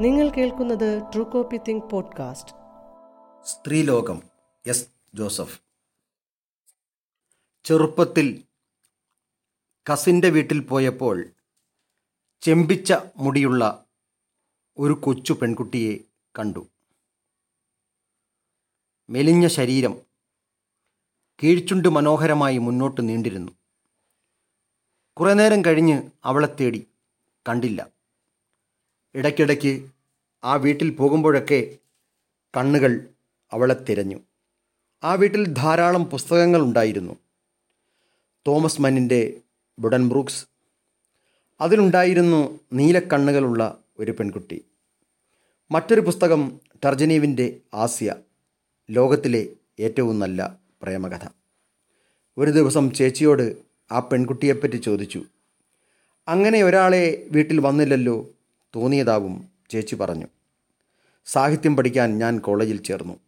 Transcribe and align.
നിങ്ങൾ 0.00 0.30
കേൾക്കുന്നത് 0.30 1.02
true 1.14 1.24
copy 1.24 1.56
think 1.56 1.90
podcast 1.90 2.52
സ്ത്രീലോകം 3.46 4.22
എസ് 4.66 4.88
ജോസഫ്. 5.14 5.60
ചെറുപ്പത്തിൽ 7.64 8.44
കസിന്റെ 9.92 10.30
വീട്ടിൽ 10.30 10.60
പോയപ്പോൾ 10.60 11.24
ചെമ്പിച്ച 12.40 12.94
മുടിയുള്ള 13.16 13.84
ഒരു 14.78 14.92
കൊച്ചു 14.92 15.32
പെൺകുട്ടിയെ 15.32 15.98
കണ്ടു. 16.38 16.66
മെലിഞ്ഞ 19.10 19.46
ശരീരം 19.46 20.00
കീഴ്ച്ചുണ്ട് 21.42 21.88
മനോഹരമായി 21.88 22.58
മുന്നോട്ട് 22.58 23.08
നീണ്ടിരുന്നു. 23.08 23.52
കുറേ 25.20 25.34
നേരം 25.34 25.64
കഴിഞ്ഞ് 25.64 26.10
അവളെ 26.24 26.56
തേടി 26.60 26.88
കണ്ടില്ല. 27.48 27.95
ഇടയ്ക്കിടയ്ക്ക് 29.16 29.86
ആ 30.44 30.56
വീട്ടിൽ 30.56 30.90
പോകുമ്പോഴൊക്കെ 30.90 31.76
കണ്ണുകൾ 32.56 33.08
അവളെ 33.52 33.76
തിരഞ്ഞു. 33.88 34.18
ആ 35.04 35.14
വീട്ടിൽ 35.14 35.52
ധാരാളം 35.52 36.04
പുസ്തകങ്ങൾ 36.04 36.60
ഉണ്ടായിരുന്നു. 36.60 37.16
തോമസ് 38.46 38.80
മന്നിന്റെ 38.80 39.34
ബുഡൻ 39.78 40.08
ബ്രൂക്സ്. 40.08 40.46
അതിലുണ്ടായിരുന്നു 41.60 42.60
നീലക്കണ്ണുകളുള്ള 42.72 43.78
ഒരു 43.98 44.10
പെൺകുട്ടി. 44.10 44.64
മറ്റൊരു 45.70 46.00
പുസ്തകം 46.00 46.60
ടർജനീവിന്റെ 46.84 47.56
ആസ്യ 47.74 48.14
ലോകത്തിലെ 48.90 49.48
ഏറ്റവും 49.80 50.18
നല്ല 50.18 50.58
പ്രേമകഥ. 50.82 51.28
ഒരു 52.38 52.50
ദിവസം 52.50 52.92
ചേച്ചിയോട് 52.92 53.56
ആ 53.92 54.00
പെൺകുട്ടിയെപ്പറ്റി 54.00 54.76
ചോദിച്ചു 54.76 55.24
അങ്ങനെ 56.28 56.62
ഒരാളെ 56.62 57.26
വീട്ടിൽ 57.30 57.60
വന്നില്ലല്ലോ 57.60 58.30
തോന്നിയതാവും 58.76 59.48
ചേച്ചി 59.70 59.94
പറഞ്ഞു. 59.94 60.26
സാഹിത്യം 61.26 61.76
പഠിക്കാൻ 61.76 62.18
ഞാൻ 62.18 62.38
കോളേജിൽ 62.38 62.82
ചേർന്നു. 62.82 63.20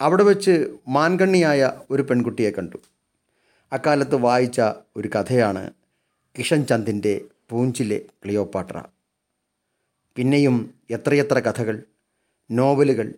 അവിടെ 0.00 0.22
വെച്ച് 0.22 0.76
മാൻകണ്ണിയായ 0.88 1.72
ഒരു 1.90 2.02
പെൺകുട്ടിയെ 2.02 2.50
കണ്ടു. 2.50 2.76
അക്കാലത്ത് 3.72 4.14
വായിച്ച 4.14 4.60
ഒരു 4.96 5.08
കഥയാണ് 5.08 5.72
കിഷൻ 6.38 6.66
ചന്ദിന്റെ 6.66 7.20
പൂഞ്ചിലെ 7.50 7.98
ക്ലിയോപാട്ര. 8.24 8.82
പിന്നെയും 10.16 10.74
എത്രയെത്ര 10.90 11.38
കഥകൾ 11.38 11.82
നോവലുകൾ 12.50 13.14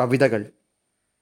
കവിതകൾ 0.00 0.50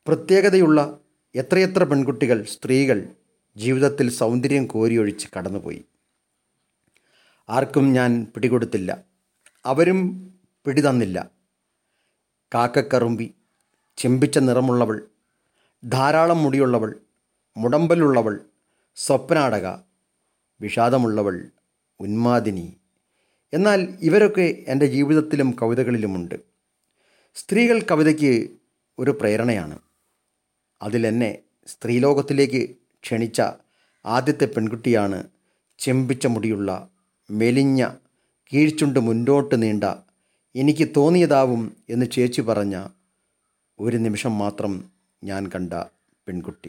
പ്രത്യേകതയുള്ള 0.07 0.99
എത്രയെത്ര 1.35 1.85
പെൺകുട്ടികൾ 1.85 2.43
സ്ത്രീകൾ 2.43 3.09
ജീവിതത്തിൽ 3.57 4.11
സൗന്ദര്യം 4.11 4.67
കോരിയൊഴിച്ച് 4.67 5.29
കടന്നുപോയി. 5.39 5.85
ആർക്കും 7.49 7.93
ഞാൻ 7.93 8.27
പിടികൊടുത്തില്ല. 8.35 9.16
അവരും 9.67 9.99
പിടിതന്നില്ല 10.65 11.31
കാക്കക്കറുമ്പി 12.55 13.35
ചെമ്പിച്ച 13.97 14.39
നിറമുള്ളവൾ 14.39 15.03
ധാരാളം 15.85 16.43
മുടിയുള്ളവൾ 16.43 16.97
മുടമ്പലുള്ളവൾ 17.57 18.41
സ്വപ്നാടക 18.97 19.67
വിഷാദമുള്ളവൾ 20.61 21.51
ഉന്മാദിനി. 22.01 22.77
എന്നാൽ 23.53 23.99
ഇവരൊക്കെ 24.01 24.65
എന്റെ 24.69 24.87
ജീവിതത്തിലും 24.87 25.57
കവിതകളിലുമുണ്ട്. 25.63 26.35
സ്ത്രീകൾ 27.35 27.83
കവിതയ്ക്ക് 27.91 28.51
ഒരു 28.99 29.11
പ്രേരണയാണ്. 29.11 29.79
അതിലെന്നെ 30.83 31.39
സ്ത്രീലോകത്തിലേക്ക് 31.67 32.71
ക്ഷണിച്ച 33.03 33.43
ആദ്യത്തെ 34.07 34.45
പെൺകുട്ടിയാണ് 34.45 35.25
ചെമ്പിച്ച 35.79 36.27
മുടിയുള്ള 36.27 36.89
മെലിഞ്ഞ 37.31 37.89
കീഴ്ച്ചുണ്ട് 38.53 39.01
മുന്നോട്ട് 39.01 39.63
നീണ്ട. 39.63 39.85
എനിക്ക് 40.57 40.89
തോന്നിയതാവും 40.97 41.77
എന്ന് 41.91 42.07
ചേച്ചി 42.07 42.41
പറഞ്ഞ 42.41 42.87
ഒരു 43.81 43.97
നിമിഷം 43.97 44.39
മാത്രം 44.39 44.85
ഞാൻ 45.25 45.47
കണ്ട 45.47 45.75
പെൺകുട്ടി. 46.29 46.69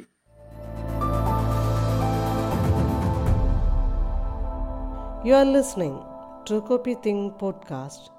You 5.30 5.34
are 5.34 5.54
listening 5.54 6.00
true 6.50 6.60
copy 6.60 6.96
think 7.06 7.30
podcast 7.40 8.17